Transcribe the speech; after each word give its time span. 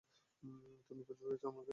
তুমি 0.87 1.01
খুঁজে 1.07 1.13
পেয়েছ 1.21 1.43
আমাকে। 1.45 1.69